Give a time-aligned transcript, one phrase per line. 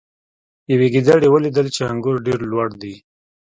[0.71, 2.93] یوې ګیدړې ولیدل چې انګور ډیر لوړ دي.